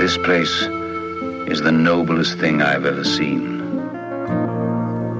this 0.00 0.16
place 0.16 0.62
is 1.52 1.60
the 1.60 1.70
noblest 1.70 2.38
thing 2.38 2.62
I've 2.62 2.86
ever 2.86 3.04
seen. 3.04 3.60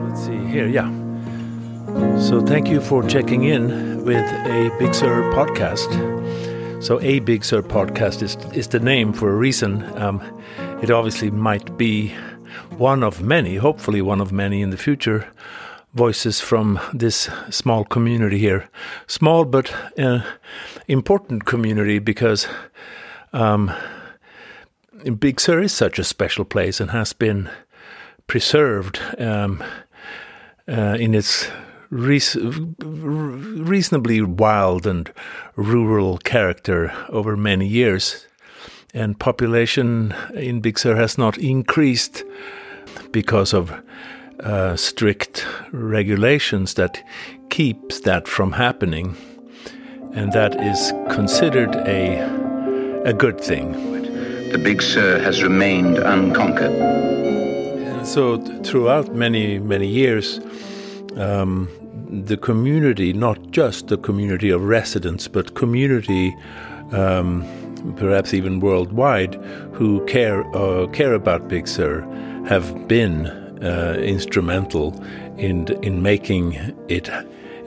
Let's 0.09 0.25
see 0.25 0.39
here, 0.47 0.67
yeah. 0.67 0.89
So 2.19 2.41
thank 2.41 2.69
you 2.69 2.81
for 2.81 3.07
checking 3.07 3.45
in 3.45 4.03
with 4.07 4.25
a 4.47 4.75
Big 4.79 4.95
Sur 4.95 5.31
podcast. 5.35 5.91
So 6.83 6.99
a 7.03 7.19
Big 7.21 7.45
Sur 7.45 7.61
podcast 7.61 8.23
is 8.23 8.39
is 8.55 8.69
the 8.69 8.81
name 8.81 9.13
for 9.13 9.31
a 9.31 9.37
reason. 9.37 9.85
Um, 9.99 10.23
it 10.81 10.91
obviously 10.91 11.31
might 11.31 11.77
be 11.77 12.15
one 12.79 13.03
of 13.03 13.21
many, 13.21 13.57
hopefully 13.57 14.01
one 14.01 14.23
of 14.23 14.33
many 14.33 14.63
in 14.63 14.71
the 14.71 14.79
future, 14.79 15.29
voices 15.93 16.41
from 16.41 16.81
this 16.95 17.29
small 17.51 17.85
community 17.85 18.39
here. 18.39 18.71
Small 19.07 19.45
but 19.45 19.75
uh, 19.99 20.21
important 20.89 21.45
community 21.45 21.99
because 21.99 22.49
um, 23.35 23.71
Big 25.19 25.41
Sur 25.41 25.61
is 25.61 25.73
such 25.73 25.99
a 25.99 26.05
special 26.05 26.45
place 26.45 26.81
and 26.81 26.91
has 26.91 27.13
been 27.13 27.51
preserved 28.27 29.01
um, 29.19 29.63
uh, 30.69 30.97
in 30.99 31.15
its 31.15 31.49
reasonably 31.91 34.21
wild 34.21 34.87
and 34.87 35.13
rural 35.57 36.19
character 36.19 36.93
over 37.09 37.37
many 37.37 37.67
years. 37.67 38.27
And 38.93 39.19
population 39.19 40.15
in 40.35 40.61
Big 40.61 40.79
Sur 40.79 40.97
has 40.97 41.19
not 41.19 41.39
increased 41.39 42.25
because 43.13 43.55
of 43.55 43.73
uh, 44.41 44.77
strict 44.77 45.47
regulations 45.73 46.75
that 46.75 47.03
keeps 47.51 48.01
that 48.01 48.27
from 48.27 48.53
happening, 48.53 49.17
and 50.15 50.33
that 50.33 50.61
is 50.61 50.93
considered 51.15 51.75
a 51.87 52.19
a 53.05 53.15
good 53.15 53.41
thing. 53.41 53.90
The 54.51 54.59
Big 54.59 54.83
Sur 54.83 55.21
has 55.21 55.45
remained 55.45 55.99
unconquered. 55.99 56.75
So 58.05 58.39
throughout 58.65 59.15
many 59.15 59.61
many 59.61 59.87
years, 59.87 60.41
um, 61.17 61.69
the 62.27 62.37
community, 62.37 63.13
not 63.13 63.53
just 63.53 63.87
the 63.87 63.97
community 63.97 64.51
of 64.51 64.65
residents, 64.65 65.29
but 65.29 65.55
community. 65.55 66.35
Um, 66.91 67.45
perhaps 67.97 68.35
even 68.35 68.59
worldwide, 68.59 69.37
who 69.73 70.05
care 70.07 70.43
uh, 70.57 70.89
care 70.89 71.15
about 71.15 71.47
Big 71.47 71.69
Sur, 71.69 72.01
have 72.49 72.89
been 72.89 73.29
uh, 73.63 73.97
instrumental 74.03 75.01
in 75.39 75.69
in 75.85 76.03
making 76.03 76.55
it 76.89 77.09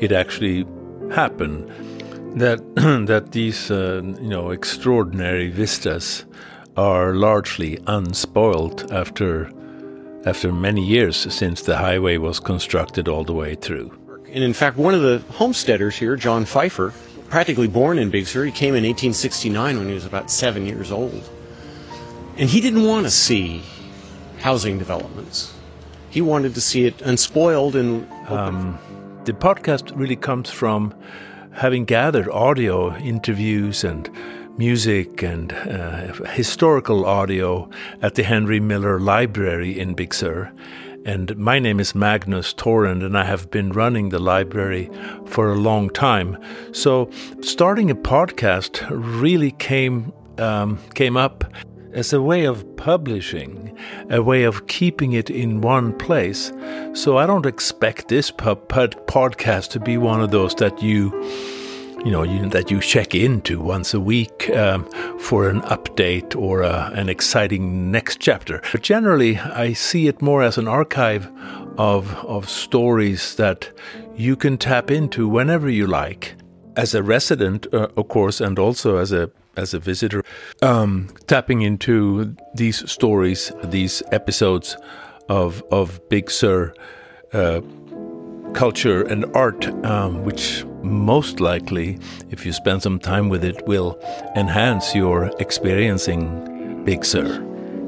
it 0.01 0.11
actually 0.11 0.65
happen. 1.11 1.65
That 2.35 2.59
that 3.07 3.31
these 3.31 3.71
uh, 3.71 4.01
you 4.21 4.29
know 4.29 4.51
extraordinary 4.51 5.49
vistas 5.49 6.25
are 6.75 7.13
largely 7.13 7.79
unspoiled 7.87 8.91
after 8.91 9.51
after 10.25 10.53
many 10.53 10.85
years 10.85 11.17
since 11.33 11.63
the 11.63 11.77
highway 11.77 12.17
was 12.17 12.39
constructed 12.39 13.09
all 13.09 13.25
the 13.25 13.33
way 13.33 13.55
through. 13.55 13.91
And 14.31 14.43
in 14.43 14.53
fact, 14.53 14.77
one 14.77 14.93
of 14.93 15.01
the 15.01 15.19
homesteaders 15.33 15.97
here, 15.97 16.15
John 16.15 16.45
Pfeiffer, 16.45 16.93
practically 17.27 17.67
born 17.67 17.99
in 17.99 18.09
Big 18.09 18.25
Sur, 18.25 18.45
he 18.45 18.51
came 18.51 18.69
in 18.69 18.83
1869 18.85 19.77
when 19.77 19.87
he 19.87 19.93
was 19.93 20.05
about 20.05 20.31
seven 20.31 20.65
years 20.65 20.91
old. 20.91 21.29
And 22.37 22.49
he 22.49 22.61
didn't 22.61 22.83
want 22.83 23.05
to 23.05 23.11
see 23.11 23.61
housing 24.39 24.77
developments. 24.77 25.53
He 26.09 26.21
wanted 26.21 26.55
to 26.55 26.61
see 26.61 26.85
it 26.85 27.01
unspoiled 27.01 27.75
and. 27.75 28.09
Um, 28.29 28.79
the 29.25 29.33
podcast 29.33 29.91
really 29.95 30.15
comes 30.15 30.49
from 30.49 30.93
having 31.51 31.85
gathered 31.85 32.27
audio 32.29 32.95
interviews 32.97 33.83
and 33.83 34.09
music 34.57 35.23
and 35.23 35.53
uh, 35.53 36.13
historical 36.31 37.05
audio 37.05 37.69
at 38.01 38.15
the 38.15 38.23
Henry 38.23 38.59
Miller 38.59 38.99
Library 38.99 39.79
in 39.79 39.93
Big 39.93 40.13
Sur. 40.13 40.51
And 41.05 41.35
my 41.37 41.59
name 41.59 41.79
is 41.79 41.93
Magnus 41.93 42.53
Toren, 42.53 43.03
and 43.03 43.17
I 43.17 43.25
have 43.25 43.51
been 43.51 43.71
running 43.71 44.09
the 44.09 44.19
library 44.19 44.89
for 45.25 45.51
a 45.51 45.55
long 45.55 45.89
time. 45.89 46.37
So, 46.71 47.09
starting 47.41 47.91
a 47.91 47.95
podcast 47.95 48.85
really 48.89 49.51
came 49.51 50.13
um, 50.37 50.79
came 50.95 51.17
up 51.17 51.43
as 51.93 52.11
a 52.11 52.21
way 52.21 52.45
of 52.45 52.75
publishing, 52.75 53.77
a 54.09 54.21
way 54.21 54.43
of 54.43 54.67
keeping 54.67 55.13
it 55.13 55.29
in 55.29 55.61
one 55.61 55.97
place. 55.97 56.51
So 56.93 57.17
I 57.17 57.25
don't 57.25 57.45
expect 57.45 58.07
this 58.07 58.31
podcast 58.31 59.69
to 59.69 59.79
be 59.79 59.97
one 59.97 60.21
of 60.21 60.31
those 60.31 60.55
that 60.55 60.81
you, 60.81 61.11
you 62.03 62.11
know, 62.11 62.23
you, 62.23 62.49
that 62.49 62.69
you 62.69 62.81
check 62.81 63.15
into 63.15 63.61
once 63.61 63.93
a 63.93 63.99
week 63.99 64.49
um, 64.49 64.85
for 65.19 65.49
an 65.49 65.61
update 65.61 66.35
or 66.35 66.63
an 66.63 67.09
exciting 67.09 67.91
next 67.91 68.19
chapter. 68.19 68.61
But 68.71 68.81
generally, 68.81 69.37
I 69.37 69.73
see 69.73 70.07
it 70.07 70.21
more 70.21 70.43
as 70.43 70.57
an 70.57 70.67
archive 70.67 71.29
of 71.77 72.13
of 72.25 72.49
stories 72.49 73.35
that 73.35 73.71
you 74.15 74.35
can 74.35 74.57
tap 74.57 74.91
into 74.91 75.27
whenever 75.27 75.69
you 75.69 75.87
like. 75.87 76.35
As 76.75 76.95
a 76.95 77.03
resident, 77.03 77.67
uh, 77.73 77.87
of 77.95 78.07
course, 78.07 78.41
and 78.41 78.59
also 78.59 78.97
as 78.97 79.11
a 79.11 79.29
as 79.55 79.73
a 79.73 79.79
visitor, 79.79 80.23
um, 80.61 81.09
tapping 81.27 81.61
into 81.61 82.35
these 82.55 82.89
stories, 82.91 83.51
these 83.63 84.03
episodes 84.11 84.75
of 85.29 85.63
of 85.71 85.99
Big 86.09 86.31
Sur 86.31 86.73
uh, 87.33 87.61
culture 88.53 89.03
and 89.03 89.25
art, 89.35 89.67
um, 89.85 90.23
which 90.23 90.65
most 90.83 91.39
likely, 91.39 91.97
if 92.29 92.45
you 92.45 92.53
spend 92.53 92.83
some 92.83 92.99
time 92.99 93.29
with 93.29 93.43
it, 93.43 93.65
will 93.67 93.97
enhance 94.35 94.93
your 94.93 95.31
experiencing 95.39 96.83
Big 96.83 97.05
Sur. 97.05 97.41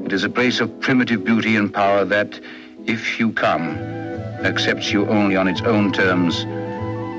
It 0.04 0.12
is 0.12 0.24
a 0.24 0.30
place 0.30 0.60
of 0.60 0.80
primitive 0.80 1.24
beauty 1.24 1.56
and 1.56 1.72
power 1.72 2.04
that, 2.04 2.40
if 2.86 3.18
you 3.20 3.32
come, 3.32 3.76
accepts 4.44 4.92
you 4.92 5.06
only 5.08 5.36
on 5.36 5.48
its 5.48 5.60
own 5.62 5.92
terms 5.92 6.44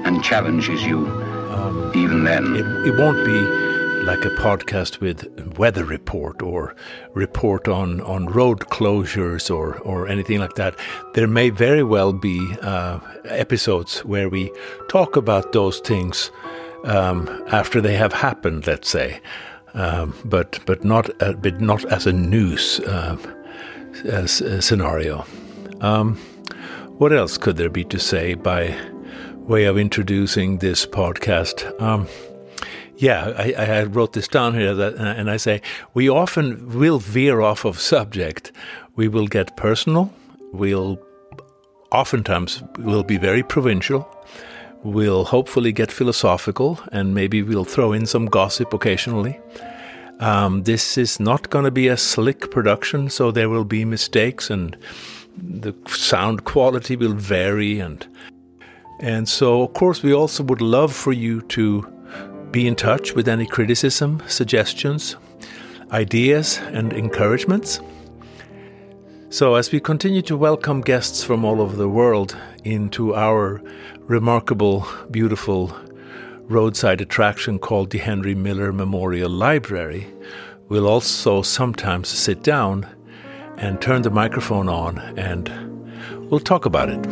and 0.05 0.23
challenges 0.23 0.83
you. 0.83 1.07
Um, 1.51 1.91
even 1.95 2.23
then, 2.23 2.55
it, 2.55 2.65
it 2.88 2.97
won't 2.97 3.25
be 3.25 3.66
like 4.07 4.23
a 4.23 4.29
podcast 4.29 5.01
with 5.01 5.57
weather 5.57 5.84
report 5.84 6.41
or 6.41 6.73
report 7.13 7.68
on, 7.68 8.00
on 8.00 8.25
road 8.28 8.59
closures 8.62 9.53
or, 9.53 9.78
or 9.79 10.07
anything 10.07 10.40
like 10.40 10.53
that. 10.53 10.79
There 11.13 11.28
may 11.28 11.50
very 11.50 11.84
well 11.84 12.13
be 12.13 12.56
uh, 12.62 13.00
episodes 13.25 14.06
where 14.06 14.29
we 14.29 14.50
talk 14.88 15.18
about 15.18 15.51
those 15.51 15.81
things 15.81 16.31
um, 16.85 17.28
after 17.51 17.81
they 17.81 17.95
have 17.95 18.13
happened, 18.13 18.66
let's 18.66 18.90
say, 18.90 19.19
um, 19.73 20.16
but 20.24 20.57
but 20.66 20.85
not 20.85 21.09
uh, 21.22 21.34
but 21.34 21.59
not 21.59 21.84
as 21.91 22.07
a 22.07 22.13
news 22.13 22.79
uh, 22.79 23.18
as 24.06 24.39
a 24.39 24.62
scenario. 24.62 25.25
Um, 25.81 26.16
what 26.97 27.12
else 27.12 27.38
could 27.38 27.57
there 27.57 27.69
be 27.69 27.84
to 27.84 28.00
say 28.00 28.35
by 28.35 28.74
way 29.35 29.66
of 29.66 29.78
introducing 29.78 30.59
this 30.59 30.85
podcast? 30.85 31.66
Yeah, 32.97 33.33
I, 33.37 33.53
I, 33.53 33.83
wrote 33.83 34.13
this 34.13 34.27
down 34.27 34.55
here, 34.55 34.73
that, 34.73 34.95
and 34.95 35.29
I 35.29 35.37
say 35.37 35.61
we 35.93 36.09
often 36.09 36.79
will 36.79 36.97
veer 36.97 37.41
off 37.41 37.63
of 37.63 37.79
subject. 37.79 38.51
We 38.95 39.07
will 39.07 39.27
get 39.27 39.55
personal. 39.55 40.11
We'll 40.51 40.99
oftentimes 41.91 42.63
will 42.79 43.03
be 43.03 43.17
very 43.17 43.43
provincial. 43.43 44.09
We'll 44.83 45.25
hopefully 45.25 45.71
get 45.71 45.91
philosophical, 45.91 46.79
and 46.91 47.13
maybe 47.13 47.43
we'll 47.43 47.65
throw 47.65 47.93
in 47.93 48.07
some 48.07 48.25
gossip 48.25 48.73
occasionally. 48.73 49.39
Um, 50.19 50.63
this 50.63 50.97
is 50.97 51.19
not 51.19 51.51
going 51.51 51.65
to 51.65 51.71
be 51.71 51.87
a 51.87 51.97
slick 51.97 52.49
production, 52.49 53.09
so 53.11 53.29
there 53.29 53.49
will 53.49 53.65
be 53.65 53.85
mistakes, 53.85 54.49
and 54.49 54.75
the 55.37 55.75
sound 55.87 56.45
quality 56.45 56.95
will 56.95 57.13
vary, 57.13 57.79
and 57.79 58.07
and 58.99 59.29
so 59.29 59.61
of 59.61 59.73
course 59.73 60.01
we 60.01 60.13
also 60.13 60.43
would 60.43 60.61
love 60.61 60.91
for 60.91 61.13
you 61.13 61.41
to 61.41 61.85
be 62.51 62.67
in 62.67 62.75
touch 62.75 63.13
with 63.13 63.27
any 63.27 63.45
criticism, 63.45 64.21
suggestions, 64.27 65.15
ideas, 65.91 66.59
and 66.71 66.93
encouragements. 66.93 67.79
So, 69.29 69.55
as 69.55 69.71
we 69.71 69.81
continue 69.81 70.21
to 70.23 70.38
welcome 70.38 70.81
guests 70.81 71.23
from 71.23 71.44
all 71.44 71.61
over 71.61 71.75
the 71.75 71.89
world 71.89 72.38
into 72.63 73.13
our 73.13 73.61
remarkable, 74.01 74.88
beautiful 75.11 75.75
roadside 76.44 77.01
attraction 77.01 77.59
called 77.59 77.89
the 77.89 77.97
Henry 77.97 78.33
Miller 78.33 78.71
Memorial 78.71 79.29
Library, 79.29 80.07
we'll 80.69 80.88
also 80.88 81.41
sometimes 81.41 82.07
sit 82.07 82.41
down 82.41 82.88
and 83.57 83.81
turn 83.81 84.03
the 84.03 84.09
microphone 84.09 84.69
on 84.69 85.00
and 85.17 85.51
we'll 86.31 86.39
talk 86.39 86.65
about 86.65 86.89
it. 86.89 87.03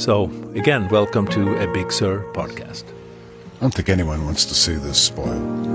So, 0.00 0.24
again, 0.54 0.88
welcome 0.88 1.26
to 1.28 1.62
a 1.62 1.70
Big 1.72 1.92
Sur 1.92 2.22
podcast. 2.32 2.97
I 3.58 3.62
don't 3.62 3.74
think 3.74 3.88
anyone 3.88 4.24
wants 4.24 4.44
to 4.44 4.54
see 4.54 4.74
this 4.74 5.02
spoiled. 5.02 5.67